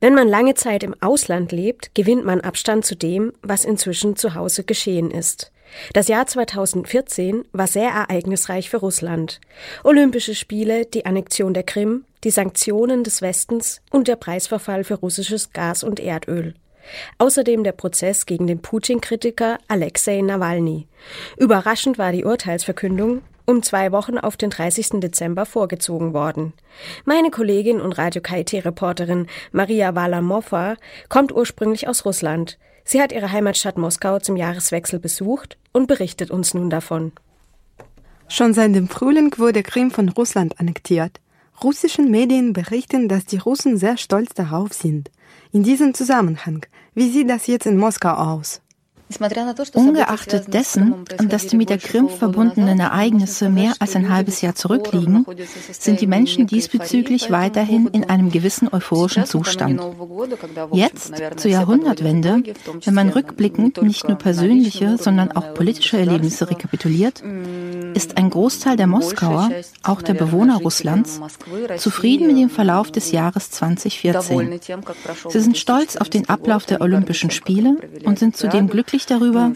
Wenn 0.00 0.14
man 0.14 0.28
lange 0.28 0.54
Zeit 0.54 0.84
im 0.84 0.94
Ausland 1.02 1.50
lebt, 1.50 1.92
gewinnt 1.94 2.24
man 2.24 2.40
Abstand 2.40 2.84
zu 2.84 2.94
dem, 2.94 3.32
was 3.42 3.64
inzwischen 3.64 4.14
zu 4.14 4.34
Hause 4.34 4.62
geschehen 4.62 5.10
ist. 5.10 5.50
Das 5.92 6.06
Jahr 6.06 6.24
2014 6.24 7.44
war 7.52 7.66
sehr 7.66 7.90
ereignisreich 7.90 8.70
für 8.70 8.76
Russland. 8.76 9.40
Olympische 9.82 10.36
Spiele, 10.36 10.86
die 10.86 11.04
Annexion 11.04 11.52
der 11.52 11.64
Krim, 11.64 12.04
die 12.22 12.30
Sanktionen 12.30 13.02
des 13.02 13.22
Westens 13.22 13.80
und 13.90 14.06
der 14.06 14.16
Preisverfall 14.16 14.84
für 14.84 14.94
russisches 14.94 15.52
Gas 15.52 15.82
und 15.82 15.98
Erdöl. 15.98 16.54
Außerdem 17.18 17.64
der 17.64 17.72
Prozess 17.72 18.24
gegen 18.24 18.46
den 18.46 18.62
Putin-Kritiker 18.62 19.58
Alexei 19.66 20.20
Nawalny. 20.20 20.86
Überraschend 21.36 21.98
war 21.98 22.12
die 22.12 22.24
Urteilsverkündung, 22.24 23.22
um 23.48 23.62
zwei 23.62 23.92
Wochen 23.92 24.18
auf 24.18 24.36
den 24.36 24.50
30. 24.50 25.00
Dezember 25.00 25.46
vorgezogen 25.46 26.12
worden. 26.12 26.52
Meine 27.06 27.30
Kollegin 27.30 27.80
und 27.80 27.96
Radio 27.96 28.20
KIT-Reporterin 28.20 29.26
Maria 29.52 29.94
Walamova 29.94 30.76
kommt 31.08 31.32
ursprünglich 31.32 31.88
aus 31.88 32.04
Russland. 32.04 32.58
Sie 32.84 33.00
hat 33.00 33.10
ihre 33.10 33.32
Heimatstadt 33.32 33.78
Moskau 33.78 34.18
zum 34.18 34.36
Jahreswechsel 34.36 34.98
besucht 34.98 35.56
und 35.72 35.86
berichtet 35.86 36.30
uns 36.30 36.52
nun 36.52 36.68
davon. 36.68 37.12
Schon 38.28 38.52
seit 38.52 38.74
dem 38.74 38.88
Frühling 38.88 39.32
wurde 39.38 39.62
Krim 39.62 39.90
von 39.90 40.10
Russland 40.10 40.60
annektiert. 40.60 41.18
Russischen 41.64 42.10
Medien 42.10 42.52
berichten, 42.52 43.08
dass 43.08 43.24
die 43.24 43.38
Russen 43.38 43.78
sehr 43.78 43.96
stolz 43.96 44.34
darauf 44.34 44.74
sind. 44.74 45.10
In 45.52 45.62
diesem 45.62 45.94
Zusammenhang, 45.94 46.66
wie 46.94 47.10
sieht 47.10 47.30
das 47.30 47.46
jetzt 47.46 47.64
in 47.64 47.78
Moskau 47.78 48.12
aus? 48.12 48.60
Ungeachtet 49.72 50.52
dessen, 50.52 51.04
dass 51.28 51.46
die 51.46 51.56
mit 51.56 51.70
der 51.70 51.78
Krim 51.78 52.08
verbundenen 52.08 52.78
Ereignisse 52.78 53.48
mehr 53.48 53.72
als 53.78 53.96
ein 53.96 54.10
halbes 54.12 54.42
Jahr 54.42 54.54
zurückliegen, 54.54 55.24
sind 55.72 56.00
die 56.00 56.06
Menschen 56.06 56.46
diesbezüglich 56.46 57.30
weiterhin 57.30 57.88
in 57.88 58.04
einem 58.04 58.30
gewissen 58.30 58.68
euphorischen 58.70 59.24
Zustand. 59.24 59.80
Jetzt, 60.72 61.14
zur 61.36 61.50
Jahrhundertwende, 61.50 62.42
wenn 62.84 62.94
man 62.94 63.08
rückblickend 63.08 63.82
nicht 63.82 64.06
nur 64.08 64.18
persönliche, 64.18 64.98
sondern 64.98 65.32
auch 65.32 65.54
politische 65.54 65.98
Erlebnisse 65.98 66.50
rekapituliert, 66.50 67.22
ist 67.94 68.18
ein 68.18 68.28
Großteil 68.30 68.76
der 68.76 68.86
Moskauer, 68.86 69.50
auch 69.82 70.02
der 70.02 70.14
Bewohner 70.14 70.58
Russlands, 70.58 71.20
zufrieden 71.78 72.26
mit 72.26 72.36
dem 72.36 72.50
Verlauf 72.50 72.92
des 72.92 73.10
Jahres 73.12 73.50
2014. 73.50 74.60
Sie 75.28 75.40
sind 75.40 75.56
stolz 75.56 75.96
auf 75.96 76.10
den 76.10 76.28
Ablauf 76.28 76.66
der 76.66 76.82
Olympischen 76.82 77.30
Spiele 77.30 77.76
und 78.04 78.18
sind 78.18 78.36
zudem 78.36 78.68
glücklich 78.68 78.97
glücklich 78.98 79.06
darüber, 79.06 79.52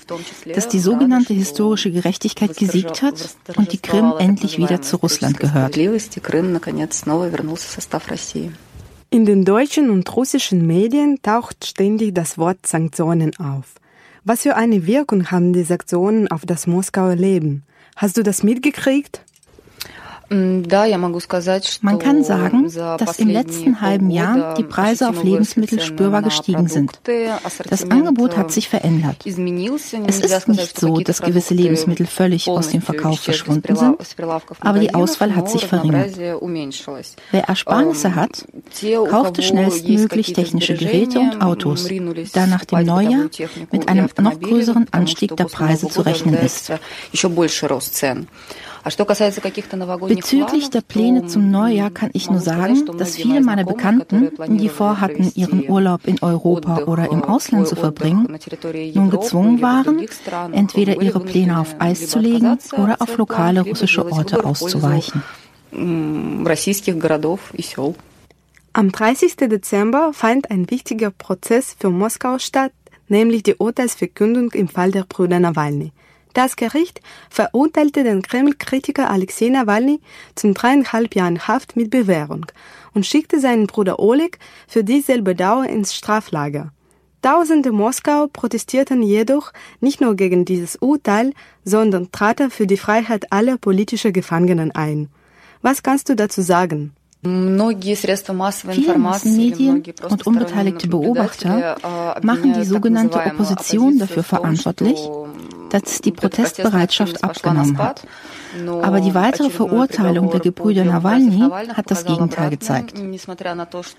dass 0.54 0.68
die 0.68 0.78
sogenannte 0.78 1.34
historische 1.34 1.90
Gerechtigkeit 1.90 2.56
gesiegt 2.56 3.02
hat 3.02 3.36
und 3.56 3.72
die 3.72 3.78
Krim 3.78 4.12
endlich 4.18 4.58
wieder 4.58 4.82
zu 4.82 4.96
Russland 4.96 5.38
gehört. 5.40 5.76
In 9.10 9.26
den 9.26 9.44
deutschen 9.44 9.90
und 9.90 10.16
russischen 10.16 10.66
Medien 10.66 11.20
taucht 11.22 11.66
ständig 11.66 12.14
das 12.14 12.38
Wort 12.38 12.66
Sanktionen 12.66 13.36
auf. 13.36 13.74
Was 14.24 14.42
für 14.42 14.56
eine 14.56 14.86
Wirkung 14.86 15.30
haben 15.30 15.52
die 15.52 15.64
Sanktionen 15.64 16.28
auf 16.28 16.46
das 16.46 16.66
Moskauer 16.66 17.16
Leben? 17.16 17.64
Hast 17.96 18.16
du 18.16 18.22
das 18.22 18.42
mitgekriegt? 18.42 19.22
Man 20.32 21.98
kann 21.98 22.24
sagen, 22.24 22.72
dass 22.98 23.18
im 23.18 23.28
letzten 23.28 23.80
halben 23.80 24.10
Jahr 24.10 24.54
die 24.54 24.64
Preise 24.64 25.08
auf 25.08 25.22
Lebensmittel 25.22 25.80
spürbar 25.80 26.22
gestiegen 26.22 26.68
sind. 26.68 27.00
Das 27.68 27.90
Angebot 27.90 28.36
hat 28.36 28.50
sich 28.50 28.68
verändert. 28.68 29.26
Es 29.26 29.36
ist 30.20 30.48
nicht 30.48 30.80
so, 30.80 31.00
dass 31.00 31.20
gewisse 31.20 31.54
Lebensmittel 31.54 32.06
völlig 32.06 32.48
aus 32.48 32.70
dem 32.70 32.80
Verkauf 32.80 33.20
verschwunden 33.20 33.76
sind, 33.76 33.96
aber 34.60 34.78
die 34.78 34.94
Auswahl 34.94 35.36
hat 35.36 35.50
sich 35.50 35.66
verringert. 35.66 36.16
Wer 37.30 37.44
Ersparnisse 37.44 38.14
hat, 38.14 38.46
kaufte 39.10 39.42
schnellstmöglich 39.42 40.32
technische 40.32 40.74
Geräte 40.74 41.18
und 41.18 41.42
Autos, 41.42 41.88
da 42.32 42.46
nach 42.46 42.64
dem 42.64 42.86
Neujahr 42.86 43.28
mit 43.70 43.88
einem 43.88 44.08
noch 44.18 44.40
größeren 44.40 44.86
Anstieg 44.92 45.36
der 45.36 45.44
Preise 45.44 45.88
zu 45.88 46.00
rechnen 46.02 46.34
ist. 46.34 46.72
Bezüglich 48.84 50.70
der 50.70 50.80
Pläne 50.80 51.26
zum 51.26 51.50
Neujahr 51.50 51.90
kann 51.90 52.10
ich 52.14 52.28
nur 52.28 52.40
sagen, 52.40 52.84
dass 52.98 53.14
viele 53.16 53.40
meiner 53.40 53.64
Bekannten, 53.64 54.32
die 54.58 54.68
vorhatten, 54.68 55.30
ihren 55.36 55.68
Urlaub 55.68 56.00
in 56.06 56.20
Europa 56.20 56.84
oder 56.84 57.10
im 57.10 57.22
Ausland 57.22 57.68
zu 57.68 57.76
verbringen, 57.76 58.26
nun 58.94 59.10
gezwungen 59.10 59.62
waren, 59.62 60.04
entweder 60.52 61.00
ihre 61.00 61.20
Pläne 61.20 61.60
auf 61.60 61.76
Eis 61.78 62.08
zu 62.08 62.18
legen 62.18 62.58
oder 62.76 62.96
auf 63.00 63.16
lokale 63.16 63.60
russische 63.60 64.10
Orte 64.10 64.44
auszuweichen. 64.44 65.22
Am 68.74 68.90
30. 68.90 69.36
Dezember 69.36 70.12
fand 70.12 70.50
ein 70.50 70.70
wichtiger 70.70 71.10
Prozess 71.10 71.76
für 71.78 71.90
Moskau 71.90 72.38
statt, 72.38 72.72
nämlich 73.08 73.42
die 73.44 73.54
Urteilsverkündung 73.56 74.50
im 74.52 74.68
Fall 74.68 74.90
der 74.90 75.04
Brüder 75.04 75.38
Nawalny. 75.38 75.92
Das 76.34 76.56
Gericht 76.56 77.00
verurteilte 77.28 78.04
den 78.04 78.22
Kreml-Kritiker 78.22 79.10
Alexei 79.10 79.48
Nawalny 79.48 80.00
zum 80.34 80.54
dreieinhalb 80.54 81.14
Jahren 81.14 81.46
Haft 81.46 81.76
mit 81.76 81.90
Bewährung 81.90 82.46
und 82.94 83.06
schickte 83.06 83.38
seinen 83.40 83.66
Bruder 83.66 83.98
Oleg 83.98 84.38
für 84.66 84.82
dieselbe 84.84 85.34
Dauer 85.34 85.66
ins 85.66 85.94
Straflager. 85.94 86.72
Tausende 87.22 87.70
Moskau 87.70 88.26
protestierten 88.26 89.02
jedoch 89.02 89.52
nicht 89.80 90.00
nur 90.00 90.16
gegen 90.16 90.44
dieses 90.44 90.76
Urteil, 90.76 91.32
sondern 91.64 92.10
traten 92.10 92.50
für 92.50 92.66
die 92.66 92.76
Freiheit 92.76 93.30
aller 93.30 93.58
politischen 93.58 94.12
Gefangenen 94.12 94.72
ein. 94.72 95.08
Was 95.60 95.84
kannst 95.84 96.08
du 96.08 96.16
dazu 96.16 96.42
sagen? 96.42 96.94
Viele 97.22 98.98
Massenmedien 98.98 99.84
und 100.10 100.26
unbeteiligte 100.26 100.88
Beobachter 100.88 101.76
machen 102.22 102.54
die 102.54 102.64
sogenannte 102.64 103.20
Opposition 103.20 104.00
dafür 104.00 104.24
verantwortlich, 104.24 104.98
dass 105.72 106.02
die 106.02 106.12
Protestbereitschaft 106.12 107.24
abgenommen 107.24 107.78
hat. 107.78 108.02
Aber 108.82 109.00
die 109.00 109.14
weitere 109.14 109.48
Verurteilung 109.48 110.30
der 110.30 110.40
Gebrüder 110.40 110.84
Nawalny 110.84 111.48
hat 111.74 111.90
das 111.90 112.04
Gegenteil 112.04 112.50
gezeigt. 112.50 112.98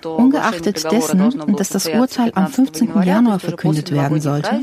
Ungeachtet 0.05 0.91
dessen, 0.91 1.55
dass 1.57 1.69
das 1.69 1.87
Urteil 1.87 2.31
am 2.35 2.47
15. 2.47 3.01
Januar 3.03 3.39
verkündet 3.39 3.91
werden 3.91 4.21
sollte, 4.21 4.61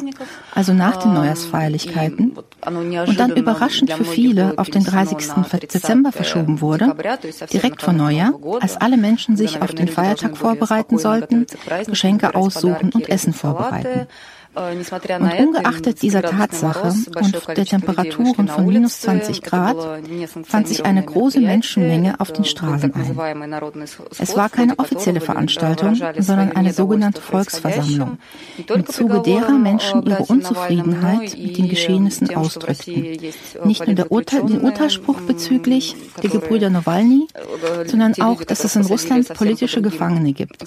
also 0.55 0.73
nach 0.73 0.97
den 0.99 1.15
Neujahrsfeierlichkeiten, 1.15 2.39
und 2.67 3.21
dann 3.21 3.35
überraschend 3.35 3.93
für 3.93 4.05
viele 4.05 4.55
auf 4.57 4.71
den 4.71 4.85
30. 4.85 5.17
Dezember 5.73 6.13
verschoben 6.13 6.61
wurde, 6.61 6.95
direkt 7.53 7.83
vor 7.83 7.93
Neujahr, 7.93 8.35
als 8.61 8.77
alle 8.77 8.97
Menschen 8.97 9.37
sich 9.37 9.61
auf 9.61 9.75
den 9.75 9.89
Feiertag 9.89 10.37
vorbereiten 10.37 10.99
sollten, 10.99 11.47
Geschenke 11.87 12.37
aussuchen 12.37 12.93
und 12.95 13.09
Essen 13.09 13.33
vorbereiten. 13.33 14.07
Und 14.53 15.39
ungeachtet 15.39 16.03
dieser 16.03 16.23
Tatsache 16.23 16.93
und 17.15 17.57
der 17.57 17.65
Temperaturen 17.65 18.49
von 18.49 18.67
minus 18.67 19.01
20 19.03 19.43
Grad 19.43 19.77
fand 20.45 20.67
sich 20.67 20.85
eine 20.85 21.05
große 21.05 21.39
Menschenmenge 21.39 22.19
auf 22.19 22.33
den 22.33 22.45
Straßen 22.45 22.93
ein. 22.93 23.17
Es 24.19 24.37
war 24.37 24.49
keine 24.49 24.77
offizielle 24.81 25.21
Veranstaltung, 25.21 25.95
sondern 26.19 26.53
eine 26.53 26.73
sogenannte 26.73 27.21
Volksversammlung, 27.21 28.19
im 28.75 28.87
Zuge 28.87 29.21
derer 29.21 29.53
Menschen 29.53 30.03
ihre 30.05 30.25
Unzufriedenheit 30.25 31.39
mit 31.39 31.57
den 31.57 31.69
Geschehnissen 31.69 32.35
ausdrückten. 32.35 33.19
Nicht 33.65 33.87
nur 33.87 33.95
der 33.95 34.11
Urteil, 34.11 34.47
den 34.47 34.63
Urteilsspruch 34.63 35.21
bezüglich 35.21 35.95
der 36.25 36.31
Gebrüder 36.31 36.71
Nawalny, 36.71 37.29
sondern 37.87 38.21
auch, 38.21 38.43
dass 38.43 38.65
es 38.65 38.75
in 38.75 38.83
Russland 38.83 39.33
politische 39.33 39.81
Gefangene 39.81 40.33
gibt. 40.33 40.65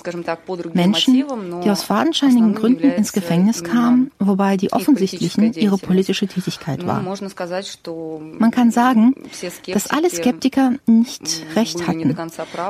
Menschen, 0.73 1.25
die 1.63 1.69
aus 1.69 1.83
fadenscheinigen 1.83 2.55
Gründen 2.55 2.89
ins 2.91 3.11
Gefängnis 3.11 3.61
kamen, 3.61 3.72
kam, 3.73 4.11
wobei 4.19 4.57
die 4.57 4.71
offensichtlichen 4.71 5.53
ihre 5.53 5.77
politische 5.77 6.27
Tätigkeit 6.27 6.85
war. 6.85 7.01
Man 7.01 8.51
kann 8.51 8.71
sagen, 8.71 9.15
dass 9.67 9.87
alle 9.89 10.09
Skeptiker 10.09 10.73
nicht 10.85 11.45
recht 11.55 11.87
hatten, 11.87 12.15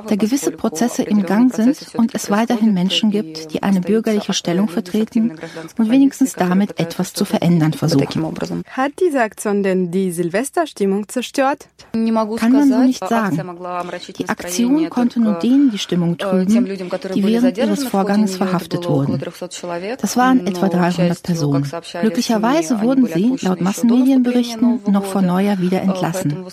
da 0.08 0.16
gewisse 0.16 0.52
Prozesse 0.52 1.04
im 1.04 1.24
Gang 1.24 1.54
sind 1.54 1.96
und 1.96 2.16
es 2.16 2.30
weiterhin 2.30 2.74
Menschen 2.74 3.12
gibt, 3.12 3.54
die 3.54 3.64
eine 3.64 3.82
bürgerliche 3.82 4.34
Stellung 4.34 4.70
vertreten 4.70 5.34
und 5.78 5.90
wenigstens 5.90 6.34
damit 6.34 6.80
etwas 6.80 7.14
zu 7.14 7.26
verändern 7.26 7.74
versuchen. 7.74 8.64
Hat 8.70 8.92
diese 9.00 9.22
Aktion 9.22 9.64
denn 9.64 9.92
die 9.92 10.12
Silvesterstimmung 10.12 11.08
zerstört? 11.08 11.68
Kann 11.92 12.52
man 12.52 12.70
so 12.70 12.80
nicht 12.80 13.08
sagen. 13.08 13.38
Die 14.18 14.30
Aktion 14.30 14.90
konnte 14.90 15.20
nur 15.20 15.34
denen 15.36 15.72
die 15.72 15.78
Stimmung 15.78 16.18
trüben, 16.18 16.66
die 17.14 17.24
während 17.24 17.58
ihres 17.58 17.84
Vorgangs 17.84 18.36
verhaftet 18.38 18.88
wurden. 18.88 19.20
Das 20.00 20.18
waren 20.18 20.48
etwa 20.48 20.70
300 20.70 20.93
200 20.96 21.24
Personen. 21.24 21.72
Glücklicherweise 22.02 22.82
wurden 22.82 23.08
sie, 23.08 23.36
laut 23.42 23.62
Massenmedienberichten, 23.62 24.82
noch 24.92 25.06
vor 25.06 25.22
Neujahr 25.22 25.60
wieder 25.60 25.82
entlassen. 25.82 26.46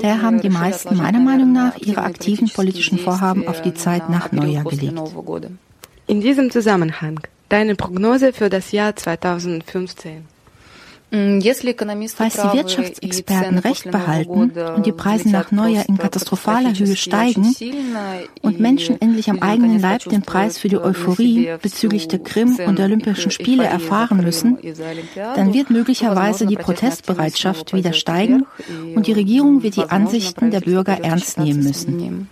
Daher 0.00 0.22
haben 0.22 0.40
die 0.40 0.50
meisten 0.50 0.96
meiner 0.96 1.20
Meinung 1.20 1.52
nach 1.52 1.76
ihre 1.78 2.02
aktiven 2.02 2.48
politischen 2.48 2.98
Vorhaben 2.98 3.46
auf 3.48 3.62
die 3.62 3.74
Zeit 3.74 4.08
nach 4.10 4.32
Neujahr 4.32 4.64
gelegt. 4.64 5.00
In 6.06 6.20
diesem 6.20 6.50
Zusammenhang 6.50 7.20
deine 7.48 7.74
Prognose 7.74 8.32
für 8.32 8.48
das 8.48 8.72
Jahr 8.72 8.96
2015. 8.96 10.37
Falls 11.10 12.34
die 12.34 12.52
Wirtschaftsexperten 12.52 13.58
recht 13.58 13.90
behalten 13.90 14.50
und 14.50 14.84
die 14.84 14.92
Preise 14.92 15.30
nach 15.30 15.50
Neujahr 15.50 15.88
in 15.88 15.96
katastrophaler 15.96 16.74
Höhe 16.74 16.96
steigen 16.96 17.54
und 18.42 18.60
Menschen 18.60 19.00
endlich 19.00 19.30
am 19.30 19.38
eigenen 19.38 19.80
Leib 19.80 20.04
den 20.04 20.22
Preis 20.22 20.58
für 20.58 20.68
die 20.68 20.76
Euphorie 20.76 21.48
bezüglich 21.62 22.08
der 22.08 22.18
Krim 22.18 22.58
und 22.66 22.78
der 22.78 22.86
Olympischen 22.86 23.30
Spiele 23.30 23.64
erfahren 23.64 24.18
müssen, 24.18 24.58
dann 25.14 25.54
wird 25.54 25.70
möglicherweise 25.70 26.46
die 26.46 26.56
Protestbereitschaft 26.56 27.72
wieder 27.72 27.94
steigen 27.94 28.44
und 28.94 29.06
die 29.06 29.12
Regierung 29.12 29.62
wird 29.62 29.76
die 29.76 29.88
Ansichten 29.88 30.50
der 30.50 30.60
Bürger 30.60 30.98
ernst 31.02 31.38
nehmen 31.38 31.62
müssen. 31.62 32.28